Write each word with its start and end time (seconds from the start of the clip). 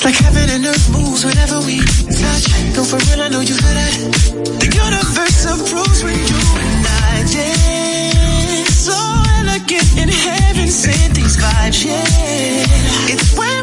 It's 0.00 0.06
like 0.06 0.32
heaven 0.32 0.48
and 0.48 0.64
earth 0.64 0.88
moves 0.88 1.26
whenever 1.26 1.60
we 1.60 1.76
touch. 1.76 2.48
Though 2.72 2.88
for 2.88 2.96
real, 2.96 3.20
I 3.20 3.28
know 3.28 3.40
you 3.44 3.52
heard 3.52 3.76
it. 3.84 4.32
The 4.56 4.68
universe 4.72 5.44
approves 5.44 6.02
when 6.02 6.16
you 6.16 6.40
and 6.56 6.86
I 6.88 7.20
dance. 7.28 8.88
Oh, 8.88 8.96
so 8.96 8.96
elegant 9.44 9.92
in 10.00 10.08
heaven, 10.08 10.68
sent 10.68 11.12
these 11.14 11.36
vibes, 11.36 11.84
yeah. 11.84 13.12
It's 13.12 13.36
when 13.36 13.59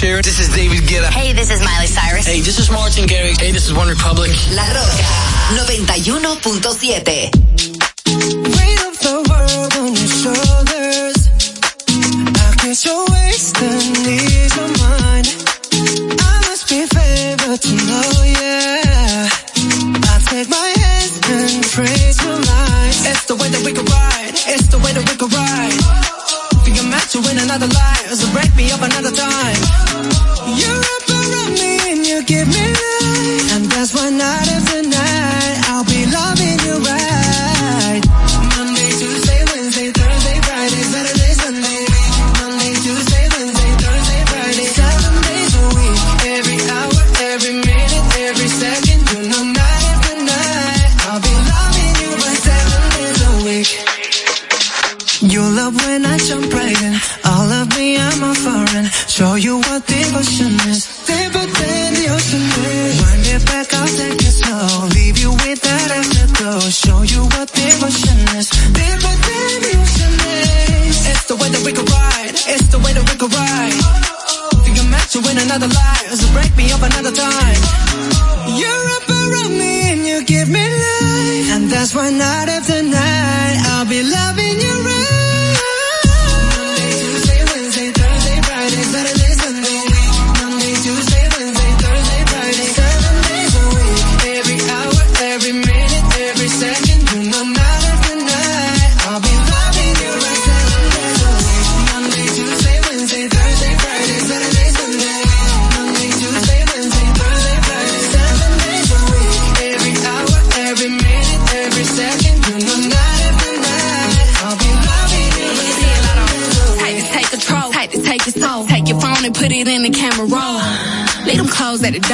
This 0.00 0.40
is 0.40 0.48
David 0.52 0.80
Guetta. 0.88 1.06
Hey, 1.06 1.32
this 1.32 1.52
is 1.52 1.60
Miley 1.60 1.86
Cyrus. 1.86 2.26
Hey, 2.26 2.40
this 2.40 2.58
is 2.58 2.68
Martin 2.68 3.04
Garrix. 3.04 3.40
Hey, 3.40 3.52
this 3.52 3.68
is 3.68 3.72
One 3.72 3.86
Republic. 3.88 4.32
La 4.50 4.66
Roca 4.66 5.04
91.7. 5.54 7.73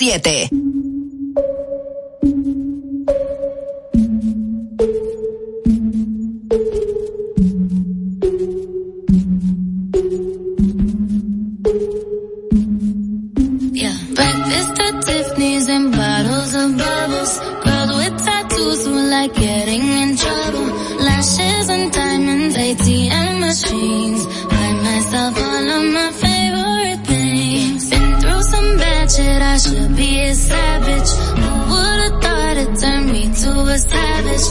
7. 0.00 0.59
savage. 30.50 31.10
Who 31.40 31.50
would've 31.70 32.16
thought 32.22 32.56
it 32.64 32.70
turned 32.80 33.12
me 33.12 33.24
to 33.42 33.50
a 33.74 33.78
savage? 33.78 34.46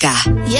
91.7. 0.00 0.59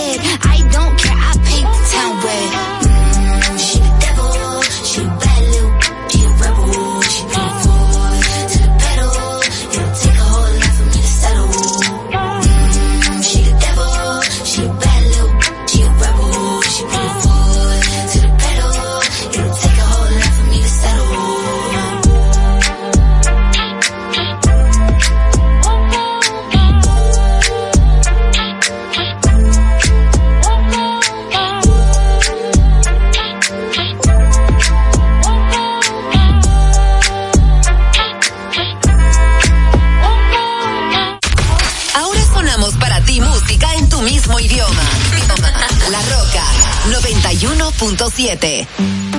106.7. 47.81 49.10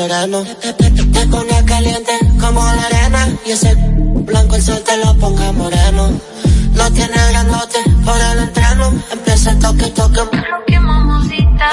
sereno. 0.00 0.44
Te 1.14 1.26
pone 1.26 1.64
caliente 1.66 2.12
como 2.40 2.60
la 2.64 2.84
arena 2.86 3.28
y 3.44 3.50
ese 3.50 3.74
blanco 3.74 4.56
el 4.56 4.62
sol 4.62 4.82
te 4.86 4.96
lo 4.98 5.14
ponga 5.18 5.52
moreno. 5.52 6.10
No 6.74 6.92
tiene 6.92 7.18
grandote 7.30 7.78
por 8.04 8.18
el 8.30 8.38
entreno, 8.38 8.92
empieza 9.12 9.50
el 9.50 9.58
toque, 9.58 9.86
toque. 9.88 10.20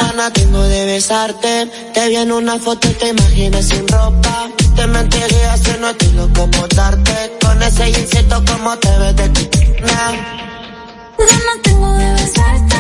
Ana, 0.09 0.29
tengo 0.33 0.61
de 0.63 0.85
besarte, 0.85 1.71
te 1.93 2.09
vi 2.09 2.17
en 2.17 2.31
una 2.31 2.59
foto 2.59 2.89
y 2.89 2.93
te 2.93 3.07
imaginas 3.09 3.65
sin 3.65 3.87
ropa. 3.87 4.49
Te 4.75 4.85
mentiría 4.87 5.57
si 5.57 5.71
no 5.79 5.89
estoy 5.89 6.11
loco 6.11 6.51
por 6.51 6.67
darte, 6.75 7.37
con 7.41 7.63
ese 7.63 7.89
insecto 7.89 8.43
como 8.51 8.77
te 8.77 8.97
ves 8.97 9.15
de 9.15 9.29
ti. 9.29 9.49
Gana 11.29 11.53
tengo 11.63 11.91
de 11.93 12.11
besarte, 12.13 12.79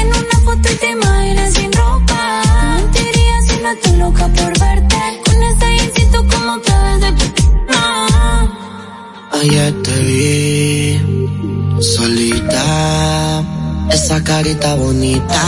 en 0.00 0.08
una 0.08 0.36
foto 0.44 0.68
y 0.72 0.74
te 0.74 0.90
imaginas 0.90 1.54
sin 1.54 1.72
ropa. 1.72 2.42
Te 2.42 2.66
mentiría 2.80 3.34
si 3.46 3.62
no 3.62 3.70
estoy 3.70 3.96
loca 3.96 4.28
por 4.28 4.51
esa 13.92 14.22
carita 14.22 14.74
bonita. 14.74 15.42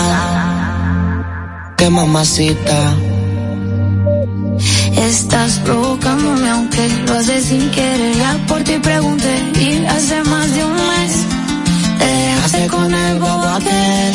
Que 1.76 1.90
mamacita. 1.90 2.96
Estás 4.96 5.58
provocándome 5.64 6.48
aunque 6.50 6.88
lo 7.06 7.14
haces 7.14 7.44
sin 7.44 7.70
querer. 7.70 8.16
Ya 8.16 8.46
por 8.46 8.62
ti 8.62 8.78
pregunté 8.78 9.34
y 9.60 9.84
hace 9.86 10.22
más 10.24 10.54
de 10.54 10.64
un 10.64 10.74
mes 10.74 11.12
te 11.98 12.06
dejaste 12.06 12.66
con 12.68 12.94
el 12.94 13.18
bobo 13.18 13.44
aquel. 13.44 14.14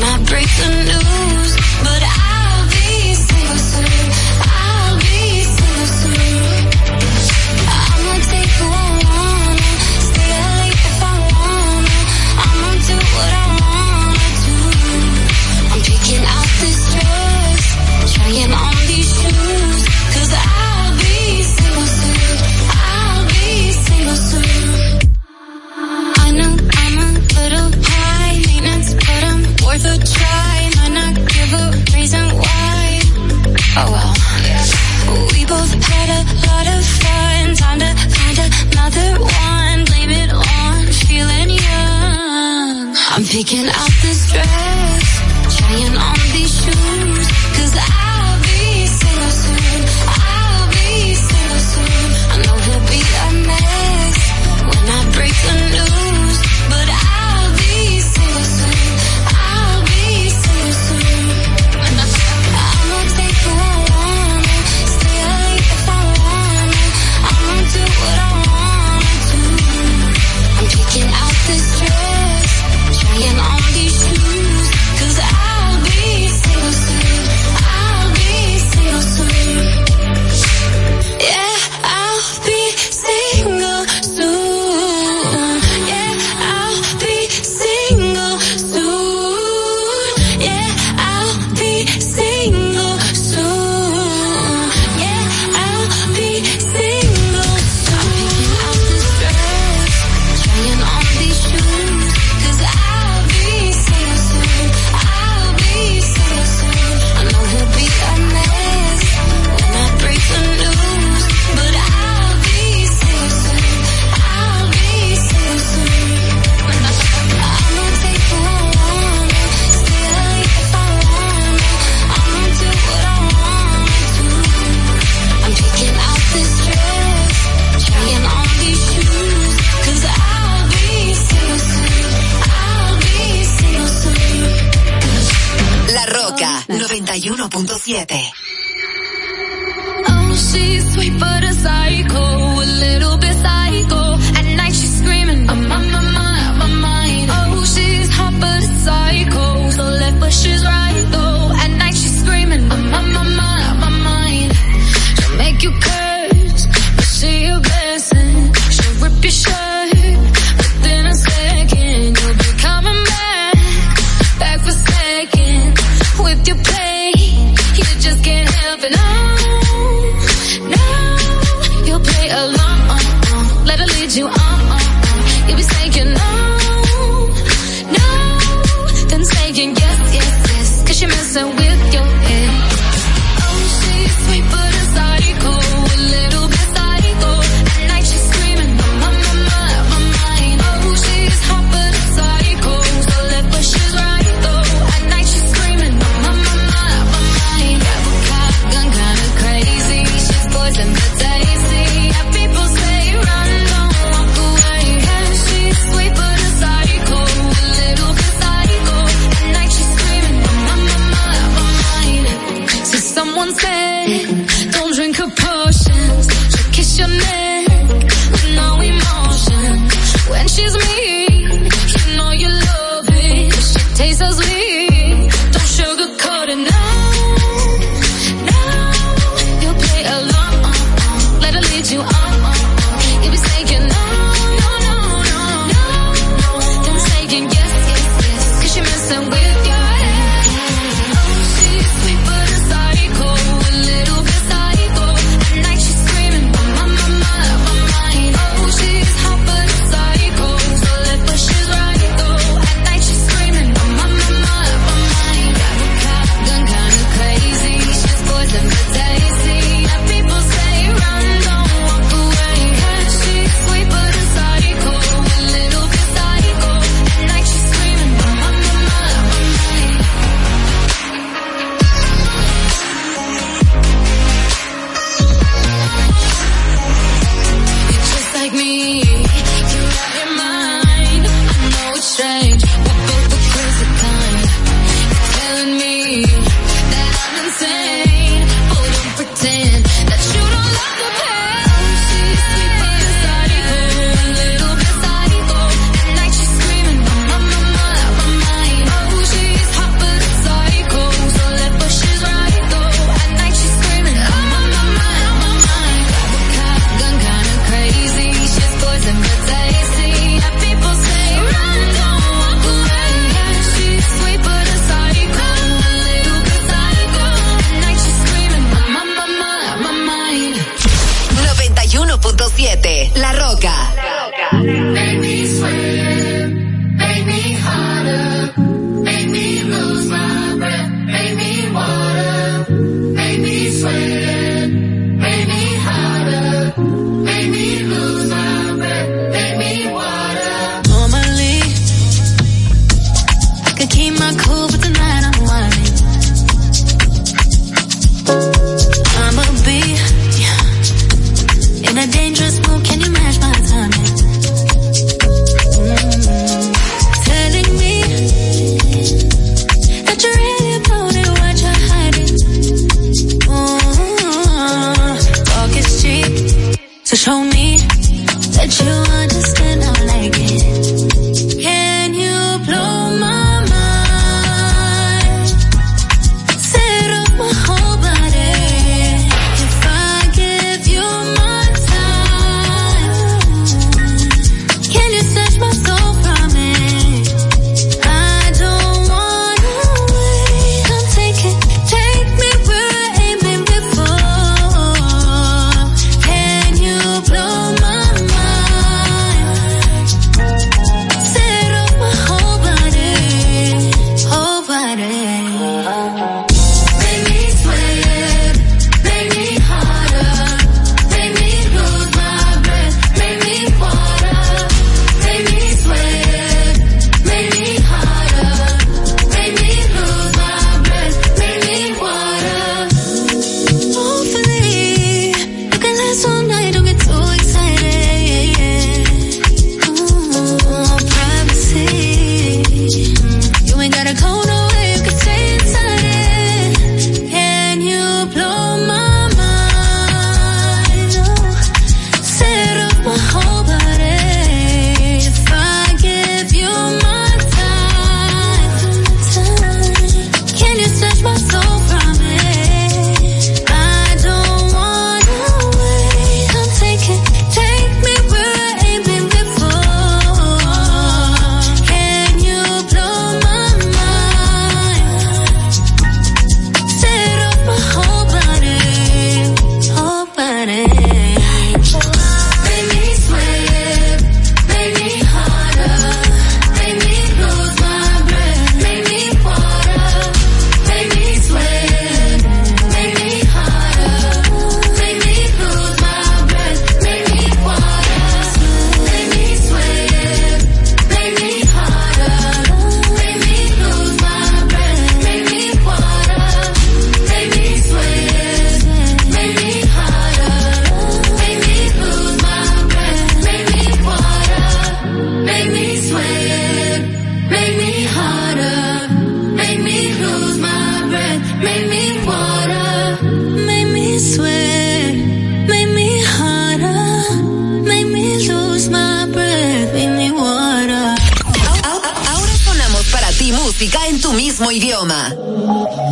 I 0.00 0.16
break 0.24 0.46
the 0.46 0.84
news. 0.84 1.07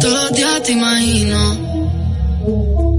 Todos 0.00 0.22
los 0.22 0.32
días 0.32 0.62
te 0.62 0.72
imagino 0.72 1.38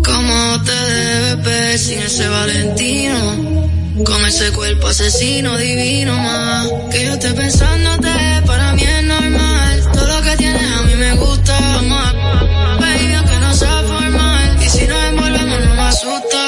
cómo 0.06 0.64
te 0.64 0.72
debes 0.72 1.44
ver 1.44 1.80
sin 1.80 2.00
ese 2.00 2.28
Valentino. 2.28 3.58
Con 4.06 4.26
ese 4.26 4.52
cuerpo 4.52 4.88
asesino 4.88 5.58
divino 5.58 6.16
más. 6.16 6.68
Que 6.92 7.06
yo 7.06 7.14
esté 7.14 7.34
pensándote, 7.34 8.10
para 8.46 8.74
mí 8.74 8.84
es 8.84 9.04
normal. 9.04 9.84
Todo 9.94 10.08
lo 10.08 10.22
que 10.22 10.38
tienes 10.38 10.72
a 10.72 10.82
mí 10.84 10.96
me 10.96 11.14
gusta. 11.16 11.58
A 11.58 12.78
baby, 12.80 13.14
aunque 13.16 13.40
no 13.40 13.54
sea 13.54 13.84
formal. 13.84 14.58
Y 14.64 14.70
si 14.70 14.88
nos 14.88 15.04
envolvemos 15.06 15.60
no 15.66 15.76
me 15.76 15.82
asusta. 15.82 16.48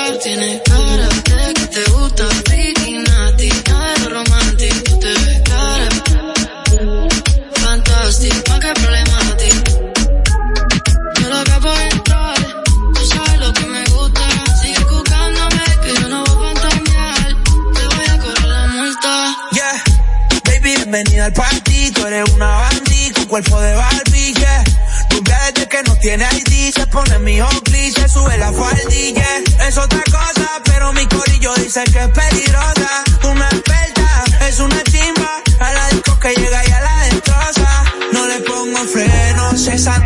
Bienvenida 21.00 21.26
al 21.26 21.34
party. 21.34 21.92
Tú 21.92 22.06
eres 22.06 22.30
una 22.32 22.48
bandita 22.48 23.20
con 23.20 23.26
cuerpo 23.26 23.62
de 23.62 23.74
Barbie, 23.74 24.34
yeah. 24.34 24.64
Rubia 25.12 25.40
desde 25.54 25.68
que 25.70 25.84
no 25.84 25.96
tiene 25.98 26.26
ID, 26.26 26.74
se 26.74 26.88
pone 26.88 27.20
mi 27.20 27.40
Oakley, 27.40 27.92
se 27.92 28.08
sube 28.10 28.38
la 28.38 28.52
faldilla. 28.52 29.28
Es 29.68 29.78
otra 29.78 30.02
cosa, 30.12 30.62
pero 30.66 30.92
mi 30.94 31.06
corillo 31.08 31.54
dice 31.56 31.84
que 31.86 32.00
es 32.00 32.10
peligrosa. 32.10 33.04
Una 33.24 33.48
experta, 33.48 34.24
es 34.48 34.60
una 34.60 34.84
chimba. 34.84 35.42
A 35.60 35.74
la 35.74 35.88
disco 35.90 36.20
que 36.20 36.34
llega 36.36 36.68
y 36.68 36.72
a 36.72 36.82
la 36.82 36.98
destroza. 37.06 37.84
No 38.14 38.28
le 38.28 38.40
pongo 38.40 38.80
frenos, 38.88 39.68
esa 39.68 40.00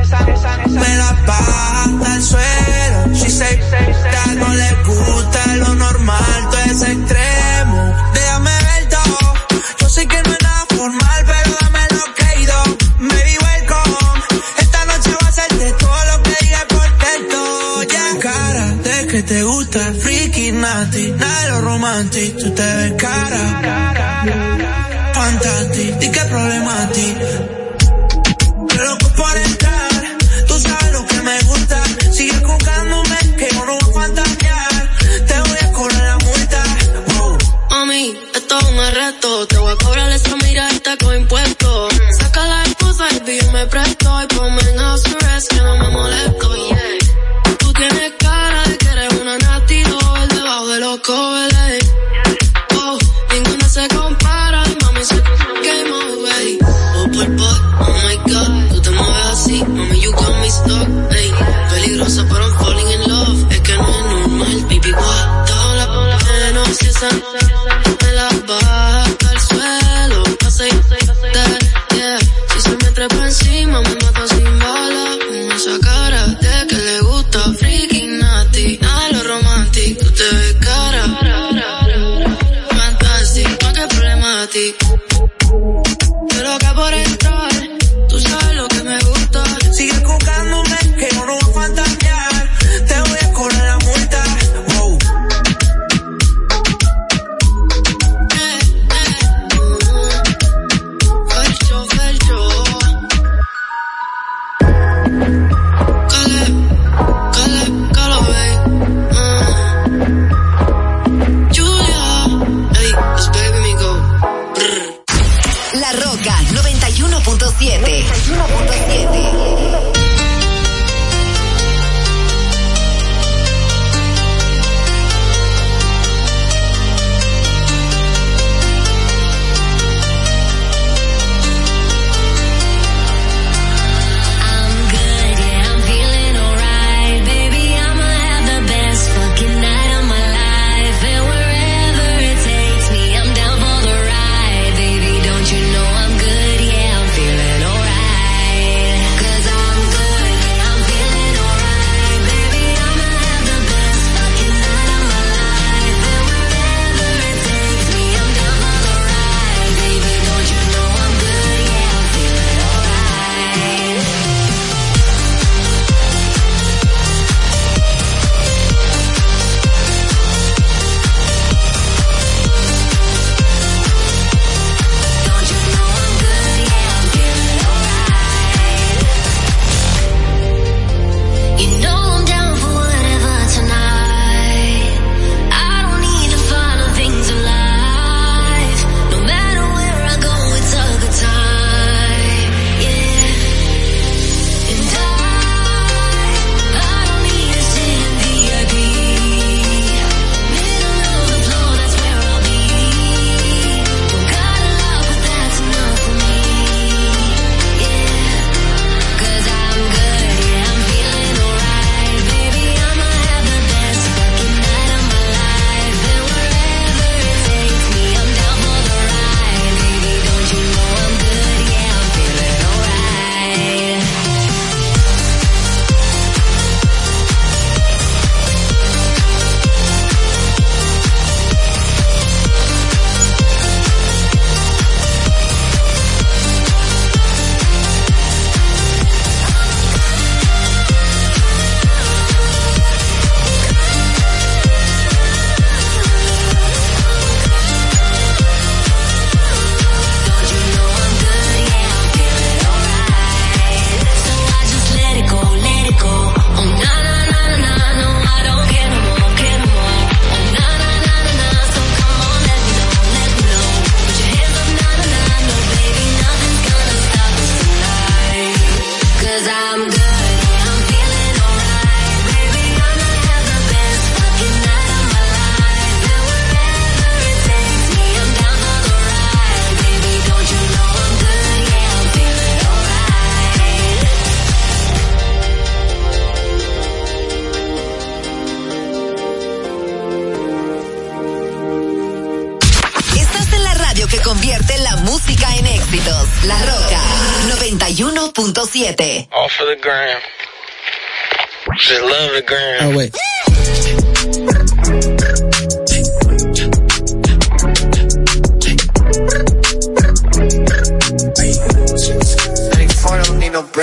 me 0.67 0.97
la 0.97 1.13
baja 1.25 1.83
al 2.13 2.21
suelo. 2.21 3.15
Si 3.15 3.29
se 3.31 3.59
no 4.35 4.53
le 4.53 4.73
gusta 4.85 5.22
que 19.13 19.21
te 19.21 19.43
gusta, 19.43 19.79
freaky, 19.99 20.51
nasty, 20.53 21.11
nada 21.11 21.41
de 21.43 21.49
lo 21.51 21.61
romantic. 21.61 22.35
Tú 22.35 22.49
te 22.49 22.63
ves 22.63 22.93
cara. 22.93 23.43
Fantastic, 25.13 26.01
y 26.01 26.09
qué 26.09 26.21
problemático. 26.21 27.25
Loco 28.83 29.07
por 29.15 29.37
entrar, 29.37 30.17
tú 30.47 30.59
sabes 30.59 30.93
lo 30.93 31.05
que 31.05 31.21
me 31.21 31.39
gusta. 31.41 31.83
Sigue 32.11 32.39
jugándome, 32.43 33.17
que 33.37 33.49
yo 33.53 33.65
no 33.67 33.77
voy 33.77 33.91
a 33.91 33.99
fantasear. 34.01 34.89
Te 35.27 35.39
voy 35.41 35.59
a 35.61 35.71
correr 35.73 36.03
la 36.11 36.17
multa. 36.17 36.63
Wow. 37.13 37.37
Mami, 37.69 38.17
esto 38.33 38.57
es 38.57 38.65
un 38.65 38.79
arresto. 38.79 39.47
Te 39.47 39.57
voy 39.59 39.73
a 39.73 39.75
cobrar 39.75 40.09
esa 40.09 40.35
mirada 40.37 40.97
con 40.99 41.15
impuestos. 41.15 41.93
Saca 42.19 42.47
la 42.47 42.63
esposa 42.63 43.05
y 43.11 43.51
me 43.51 43.67
presto. 43.67 44.02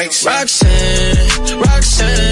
Roxanne, 0.00 0.70
Roxanne, 1.62 2.29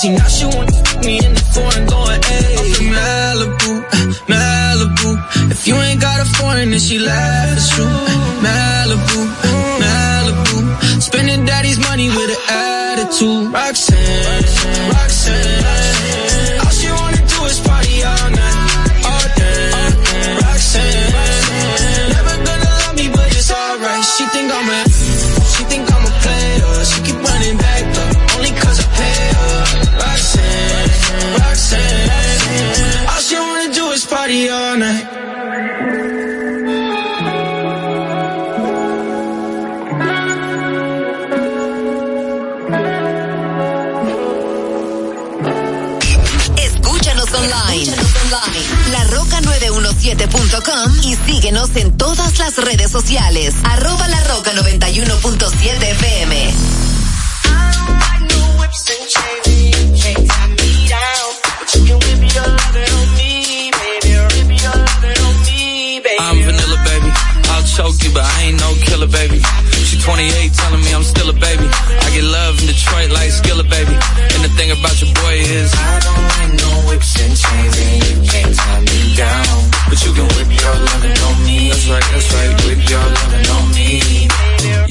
crazy. 0.00 0.16
Now 0.16 0.28
she 0.28 0.44
wanna 0.46 0.72
me 1.04 1.18
in 1.24 1.34
the 1.34 1.40
foreign, 1.54 1.86
going 1.86 2.22
hey. 2.22 2.72
Malibu, 2.94 3.72
Malibu. 4.26 5.50
If 5.50 5.66
you 5.66 5.74
ain't 5.74 6.00
got 6.00 6.20
a 6.20 6.24
foreign, 6.24 6.70
then 6.70 6.80
she 6.80 6.98
laugh 6.98 7.27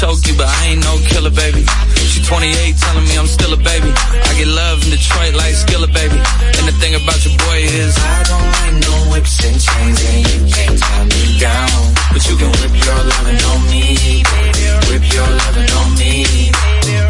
Choke 0.00 0.24
you, 0.24 0.32
but 0.32 0.48
I 0.48 0.72
ain't 0.72 0.80
no 0.80 0.96
killer, 1.12 1.28
baby. 1.28 1.60
She 2.08 2.24
28, 2.24 2.56
telling 2.80 3.04
me 3.04 3.18
I'm 3.20 3.26
still 3.28 3.52
a 3.52 3.60
baby. 3.60 3.92
I 3.92 4.32
get 4.32 4.48
love 4.48 4.80
in 4.84 4.96
Detroit 4.96 5.34
like 5.36 5.52
Skilla, 5.52 5.92
baby. 5.92 6.16
And 6.16 6.64
the 6.64 6.72
thing 6.80 6.96
about 6.96 7.20
your 7.20 7.36
boy 7.36 7.68
is 7.68 7.92
I 8.00 8.24
don't 8.24 8.48
like 8.48 8.80
no 8.80 9.12
whips 9.12 9.44
and 9.44 9.60
chains, 9.60 10.00
and 10.00 10.24
you 10.24 10.40
can't 10.48 10.78
tie 10.80 11.04
me 11.04 11.36
down. 11.36 11.68
But 12.16 12.24
you 12.24 12.34
can 12.40 12.48
whip 12.48 12.72
your 12.80 12.96
lovin' 13.12 13.44
on 13.44 13.60
me, 13.68 14.24
baby. 14.24 14.64
Whip 14.88 15.04
your 15.12 15.28
lovin' 15.28 15.68
on 15.68 15.92
me. 16.00 16.50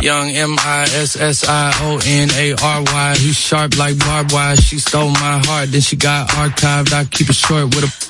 Young 0.03 0.31
M 0.35 0.59
I 0.59 0.83
S 0.91 1.15
S 1.15 1.47
I 1.47 1.71
O 1.87 2.01
N 2.05 2.29
A 2.35 2.55
R 2.59 2.83
Y. 2.83 3.15
He's 3.19 3.39
sharp 3.39 3.79
like 3.79 4.01
barbed 4.01 4.33
wire. 4.33 4.57
She 4.57 4.81
stole 4.81 5.11
my 5.11 5.39
heart, 5.47 5.71
then 5.71 5.81
she 5.81 5.95
got 5.95 6.29
archived. 6.31 6.93
I 6.93 7.05
keep 7.05 7.31
it 7.31 7.37
short 7.37 7.67
with 7.73 7.85
a 7.85 8.10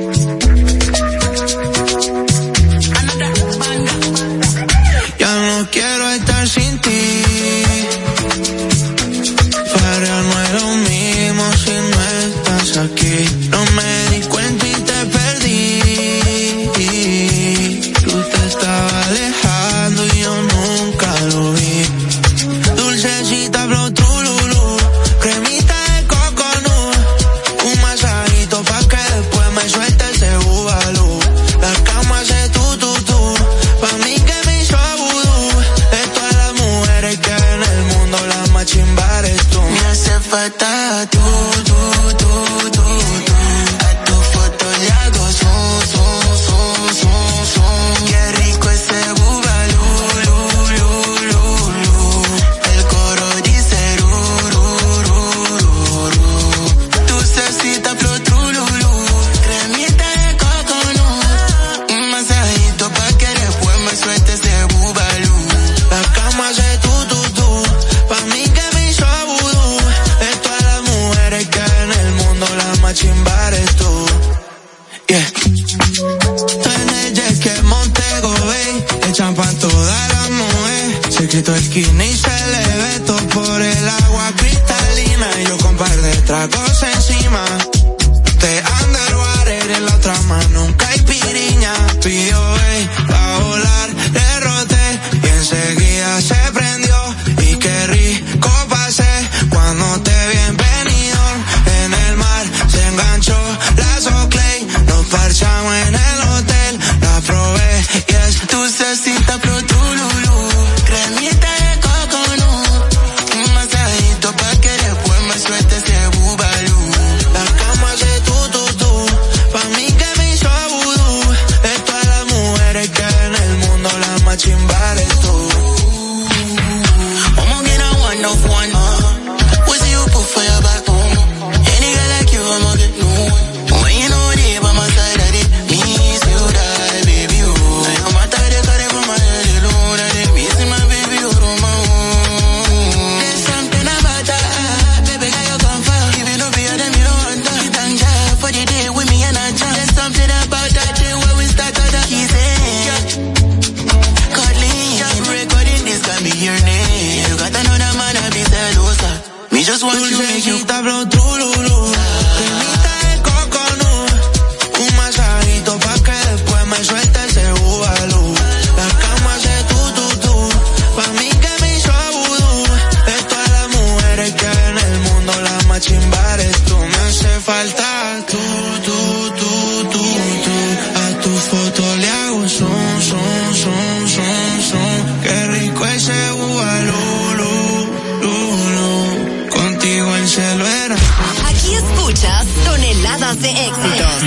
de 193.39 193.47
éxitos. 193.49 194.23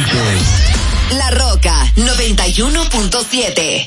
La 1.18 1.30
Roca 1.30 1.74
91.7. 1.96 3.86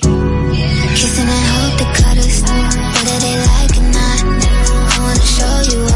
Kissing 0.96 1.28
and 1.28 1.46
hope 1.48 1.78
the 1.78 1.86
whether 2.94 3.20
they 3.20 3.36
like. 3.40 3.78
I 4.90 5.00
wanna 5.00 5.26
show 5.26 5.62
you. 5.72 5.87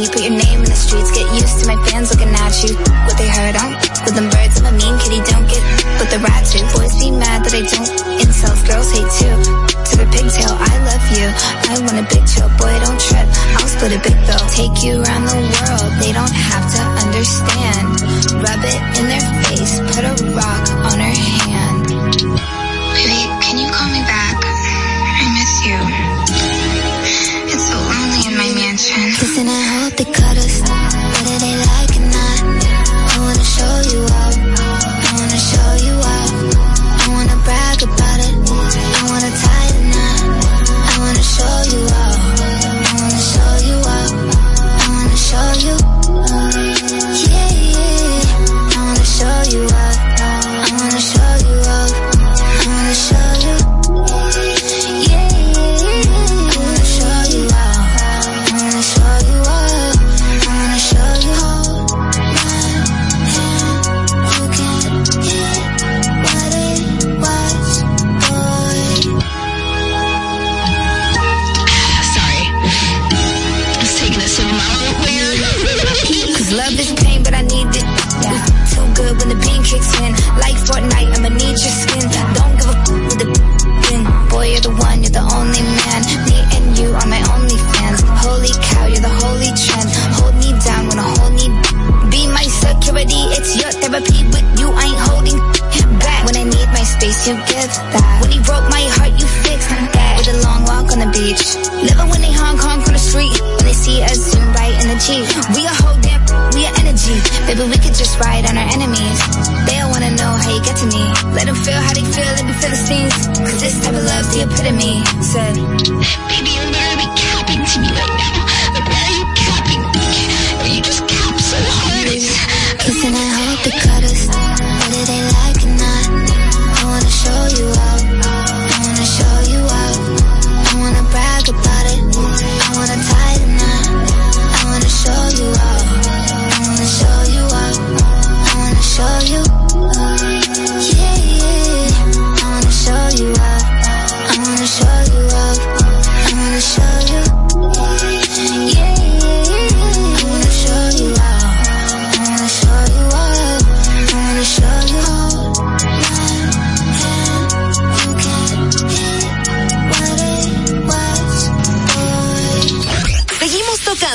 you 0.00 0.08
put 0.08 0.24
your 0.24 0.32
name 0.32 0.64
in 0.64 0.68
the 0.68 0.78
streets. 0.78 1.12
Get 1.12 1.28
used 1.36 1.60
to 1.60 1.68
my 1.68 1.76
fans 1.84 2.08
looking 2.08 2.32
at 2.32 2.54
you. 2.64 2.72
What 3.04 3.20
they 3.20 3.28
heard, 3.28 3.52
I 3.52 3.68
don't 3.68 3.76
with 4.04 4.16
them 4.16 4.32
birds. 4.32 4.56
I'm 4.60 4.72
a 4.72 4.72
mean 4.72 4.96
kitty, 4.96 5.20
don't 5.28 5.44
get 5.44 5.60
with 6.00 6.08
the 6.08 6.20
rats. 6.24 6.56
Your 6.56 6.64
boys 6.72 6.96
be 6.96 7.12
mad 7.12 7.44
that 7.44 7.52
I 7.52 7.62
don't. 7.68 7.90
Insults, 8.16 8.64
girls 8.64 8.88
hate 8.88 9.10
too. 9.20 9.36
To 9.36 9.94
the 10.00 10.08
pigtail, 10.08 10.56
I 10.56 10.72
love 10.88 11.04
you. 11.12 11.26
I 11.68 11.74
want 11.84 12.00
a 12.00 12.06
big 12.08 12.24
chill, 12.24 12.48
boy, 12.56 12.72
don't 12.80 12.96
trip. 12.96 13.28
I'll 13.60 13.68
split 13.68 13.92
a 13.92 14.00
big 14.00 14.16
bill. 14.24 14.44
Take 14.56 14.80
you 14.80 15.04
around 15.04 15.28
the 15.28 15.36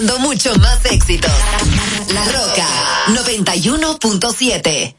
mucho 0.01 0.53
más 0.57 0.83
éxito. 0.85 1.29
La 2.13 2.23
Roca 2.25 2.67
91.7. 3.07 4.95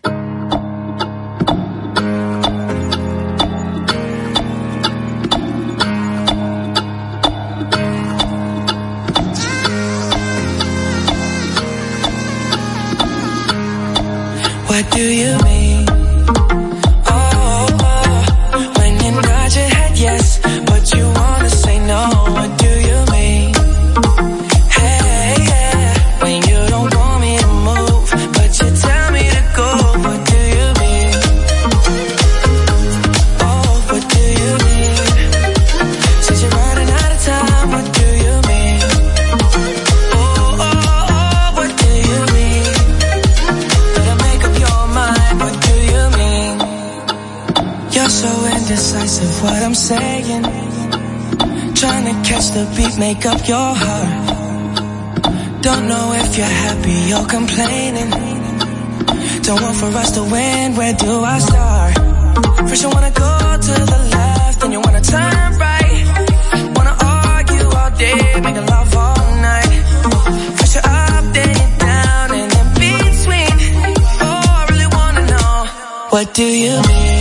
What 14.68 14.90
do 14.92 15.00
you 15.00 15.38
mean? 15.44 15.55
the 52.56 52.64
beat 52.74 52.96
make 52.98 53.26
up 53.26 53.40
your 53.52 53.70
heart. 53.84 54.12
Don't 55.60 55.84
know 55.92 56.06
if 56.22 56.28
you're 56.38 56.56
happy 56.64 57.00
or 57.16 57.24
complaining. 57.36 58.10
Don't 59.46 59.60
want 59.64 59.76
for 59.82 59.90
us 60.02 60.10
to 60.16 60.22
win, 60.34 60.74
where 60.78 60.94
do 60.94 61.12
I 61.34 61.38
start? 61.48 61.94
First 62.68 62.82
you 62.84 62.90
wanna 62.96 63.14
go 63.24 63.32
to 63.68 63.74
the 63.92 64.00
left, 64.14 64.60
then 64.60 64.72
you 64.72 64.80
wanna 64.86 65.02
turn 65.14 65.48
right. 65.66 66.04
Wanna 66.76 66.96
argue 67.18 67.66
all 67.78 67.90
day, 68.04 68.20
make 68.44 68.58
love 68.72 68.96
all 69.04 69.24
night. 69.48 69.72
First 70.56 70.74
you're 70.76 70.88
up, 71.08 71.24
then 71.36 71.50
you're 71.58 71.74
down, 71.88 72.28
and 72.40 72.52
in 72.60 72.68
between. 72.80 73.54
Oh, 74.26 74.60
I 74.60 74.62
really 74.70 74.90
wanna 74.98 75.24
know, 75.32 75.54
what 76.14 76.26
do 76.32 76.46
you 76.64 76.74
mean? 76.88 77.15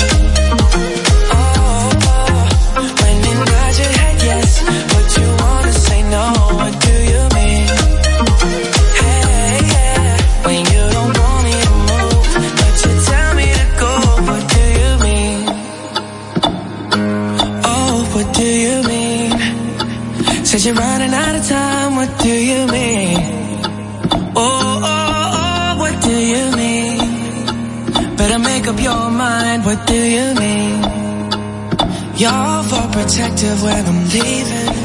protective 33.15 33.63
when 33.63 33.85
I'm 33.85 34.03
leaving. 34.09 34.75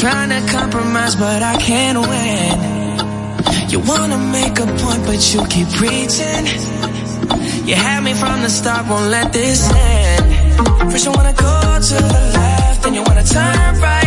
Trying 0.00 0.30
to 0.30 0.52
compromise, 0.52 1.14
but 1.14 1.42
I 1.42 1.56
can't 1.58 1.98
win. 1.98 3.70
You 3.70 3.78
wanna 3.78 4.18
make 4.18 4.58
a 4.58 4.66
point, 4.66 5.02
but 5.06 5.20
you 5.32 5.46
keep 5.46 5.68
preaching. 5.78 6.44
You 7.68 7.76
had 7.76 8.02
me 8.02 8.14
from 8.14 8.42
the 8.42 8.50
start, 8.50 8.88
won't 8.88 9.10
let 9.10 9.32
this 9.32 9.62
end. 9.72 10.90
First 10.90 11.04
you 11.06 11.12
wanna 11.12 11.34
go 11.34 11.78
to 11.88 11.94
the 11.94 12.22
left, 12.34 12.82
then 12.82 12.94
you 12.94 13.02
wanna 13.02 13.22
turn 13.22 13.80
right. 13.80 14.03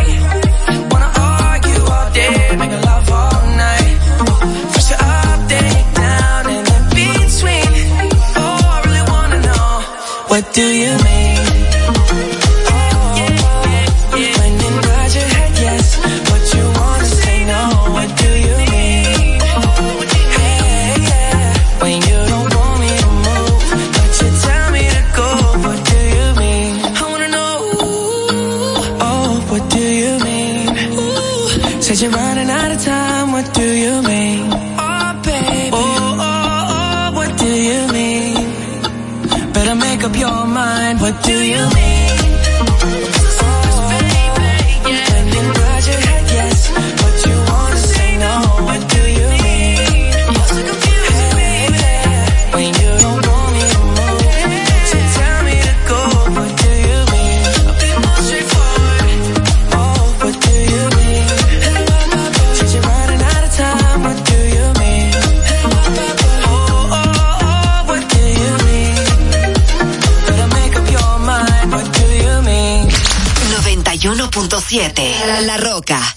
La 75.27 75.57
Roca. 75.57 76.16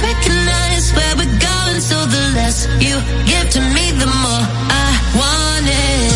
where 0.00 1.16
we're 1.16 1.38
going. 1.38 1.80
So 1.80 1.96
the 2.06 2.22
less 2.34 2.66
you 2.80 2.96
give 3.26 3.48
to 3.50 3.60
me, 3.60 3.90
the 3.92 4.06
more 4.06 4.44
I 4.72 4.90
want 5.18 5.66
it. 5.68 6.12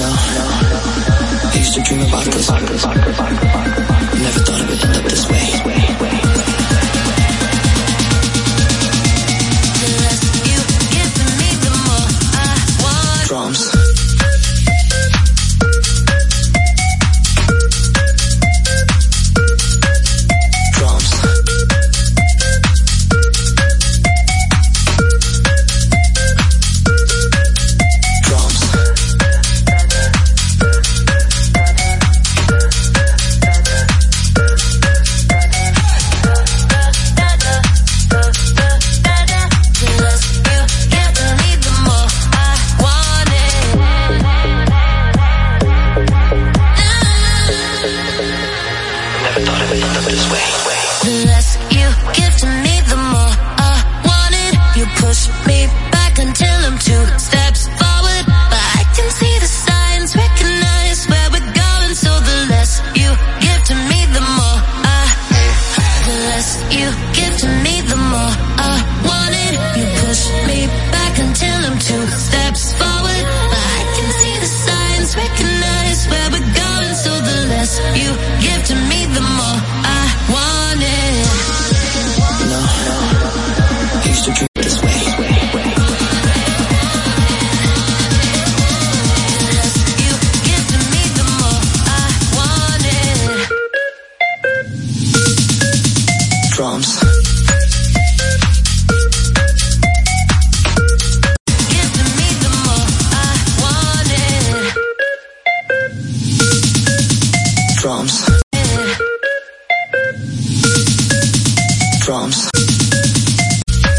No, 0.00 0.08
I 1.52 1.58
used 1.58 1.74
to 1.74 1.82
dream 1.82 2.02
about 2.02 2.24
this. 2.24 2.50
Never 2.50 3.65